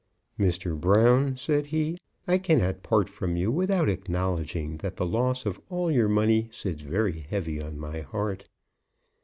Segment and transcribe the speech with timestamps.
[0.39, 0.75] "Mr.
[0.75, 1.95] Brown," said he,
[2.27, 6.81] "I cannot part from you without acknowledging that the loss of all your money sits
[6.81, 8.47] very heavy on my heart."